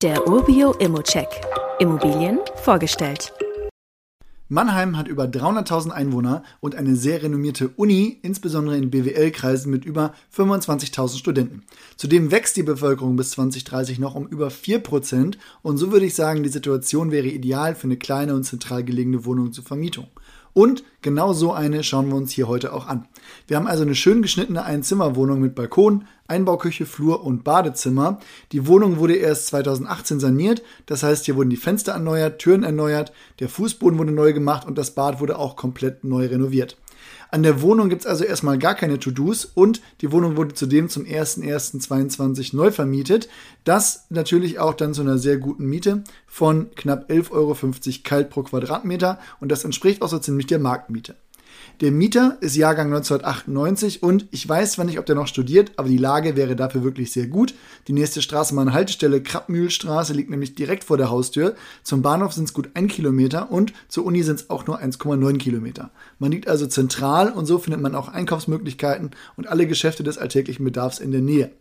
[0.00, 1.26] Der Urbio Immocheck.
[1.80, 3.32] Immobilien vorgestellt.
[4.46, 10.14] Mannheim hat über 300.000 Einwohner und eine sehr renommierte Uni, insbesondere in BWL-Kreisen mit über
[10.32, 11.64] 25.000 Studenten.
[11.96, 16.44] Zudem wächst die Bevölkerung bis 2030 noch um über 4% und so würde ich sagen,
[16.44, 20.06] die Situation wäre ideal für eine kleine und zentral gelegene Wohnung zur Vermietung.
[20.58, 23.06] Und genau so eine schauen wir uns hier heute auch an.
[23.46, 28.18] Wir haben also eine schön geschnittene Einzimmerwohnung mit Balkon, Einbauküche, Flur und Badezimmer.
[28.50, 33.12] Die Wohnung wurde erst 2018 saniert, das heißt, hier wurden die Fenster erneuert, Türen erneuert,
[33.38, 36.76] der Fußboden wurde neu gemacht und das Bad wurde auch komplett neu renoviert.
[37.30, 40.88] An der Wohnung gibt es also erstmal gar keine To-Dos und die Wohnung wurde zudem
[40.88, 43.28] zum 01.01.22 neu vermietet.
[43.64, 47.56] Das natürlich auch dann zu einer sehr guten Miete von knapp 11,50 Euro
[48.04, 51.16] kalt pro Quadratmeter und das entspricht auch so ziemlich der Marktmiete.
[51.80, 55.88] Der Mieter ist Jahrgang 1998 und ich weiß zwar nicht, ob der noch studiert, aber
[55.88, 57.54] die Lage wäre dafür wirklich sehr gut.
[57.86, 61.54] Die nächste Straßenbahnhaltestelle Krappmühlstraße liegt nämlich direkt vor der Haustür.
[61.84, 65.38] Zum Bahnhof sind es gut ein Kilometer und zur Uni sind es auch nur 1,9
[65.38, 65.90] Kilometer.
[66.18, 70.64] Man liegt also zentral und so findet man auch Einkaufsmöglichkeiten und alle Geschäfte des alltäglichen
[70.64, 71.52] Bedarfs in der Nähe.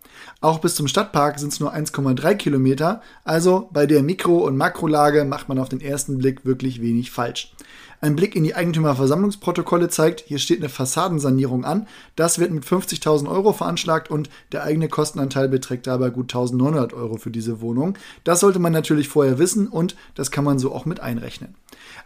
[0.41, 5.25] Auch bis zum Stadtpark sind es nur 1,3 Kilometer, also bei der Mikro- und Makrolage
[5.25, 7.53] macht man auf den ersten Blick wirklich wenig falsch.
[7.99, 11.87] Ein Blick in die Eigentümerversammlungsprotokolle zeigt, hier steht eine Fassadensanierung an.
[12.15, 17.17] Das wird mit 50.000 Euro veranschlagt und der eigene Kostenanteil beträgt dabei gut 1.900 Euro
[17.17, 17.97] für diese Wohnung.
[18.23, 21.55] Das sollte man natürlich vorher wissen und das kann man so auch mit einrechnen.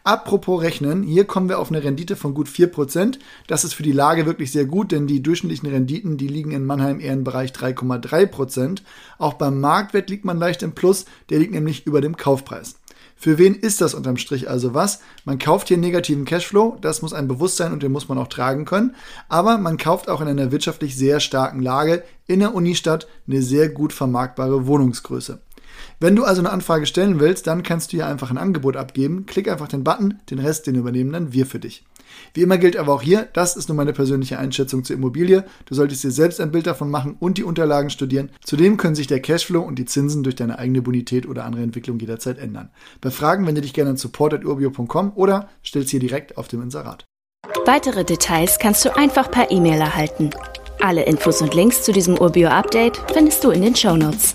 [0.06, 3.20] Apropos Rechnen, hier kommen wir auf eine Rendite von gut 4%.
[3.48, 6.66] Das ist für die Lage wirklich sehr gut, denn die durchschnittlichen Renditen, die liegen in
[6.66, 8.82] Mannheim eher im Bereich 3,3%.
[9.18, 12.78] Auch beim Marktwert liegt man leicht im Plus, der liegt nämlich über dem Kaufpreis.
[13.22, 15.00] Für wen ist das unterm Strich also was?
[15.26, 18.66] Man kauft hier negativen Cashflow, das muss ein Bewusstsein und den muss man auch tragen
[18.66, 18.96] können.
[19.30, 23.70] Aber man kauft auch in einer wirtschaftlich sehr starken Lage in der Unistadt eine sehr
[23.70, 25.40] gut vermarktbare Wohnungsgröße.
[26.00, 29.28] Wenn du also eine Anfrage stellen willst, dann kannst du hier einfach ein Angebot abgeben.
[29.28, 31.86] Klick einfach den Button, den Rest, den übernehmen dann wir für dich.
[32.34, 35.44] Wie immer gilt aber auch hier, das ist nur meine persönliche Einschätzung zur Immobilie.
[35.66, 38.30] Du solltest dir selbst ein Bild davon machen und die Unterlagen studieren.
[38.44, 42.00] Zudem können sich der Cashflow und die Zinsen durch deine eigene Bonität oder andere Entwicklung
[42.00, 42.70] jederzeit ändern.
[43.02, 47.06] Bei Fragen wende dich gerne an support.urbio.com oder stell hier direkt auf dem Inserat.
[47.66, 50.32] Weitere Details kannst du einfach per E-Mail erhalten.
[50.80, 54.34] Alle Infos und Links zu diesem Urbio-Update findest du in den Show Notes.